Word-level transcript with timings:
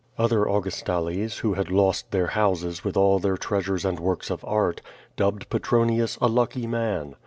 Other 0.17 0.45
Augustales, 0.45 1.41
who 1.41 1.53
had 1.53 1.69
lost 1.69 2.09
their 2.09 2.25
houses 2.25 2.83
with 2.83 2.97
all 2.97 3.19
their 3.19 3.37
treasures 3.37 3.85
and 3.85 3.99
works 3.99 4.31
of 4.31 4.43
art, 4.45 4.81
dubbed 5.15 5.47
Petronius 5.51 6.17
a 6.19 6.27
lucky 6.27 6.65
man. 6.65 7.13